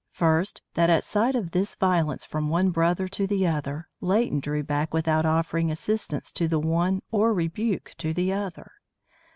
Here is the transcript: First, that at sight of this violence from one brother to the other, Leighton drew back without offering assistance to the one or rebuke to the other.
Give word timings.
First, 0.13 0.63
that 0.73 0.89
at 0.89 1.03
sight 1.03 1.35
of 1.35 1.51
this 1.51 1.75
violence 1.75 2.25
from 2.25 2.49
one 2.49 2.71
brother 2.71 3.07
to 3.09 3.27
the 3.27 3.45
other, 3.45 3.87
Leighton 4.01 4.39
drew 4.39 4.63
back 4.63 4.95
without 4.95 5.27
offering 5.27 5.69
assistance 5.69 6.31
to 6.31 6.47
the 6.47 6.57
one 6.57 7.03
or 7.11 7.35
rebuke 7.35 7.93
to 7.99 8.11
the 8.11 8.33
other. 8.33 8.71